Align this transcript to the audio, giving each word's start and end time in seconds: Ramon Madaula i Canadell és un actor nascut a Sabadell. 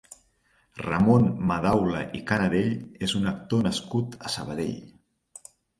Ramon 0.85 1.27
Madaula 1.51 2.01
i 2.21 2.23
Canadell 2.33 2.73
és 3.09 3.17
un 3.23 3.33
actor 3.37 3.65
nascut 3.71 4.21
a 4.31 4.37
Sabadell. 4.39 4.77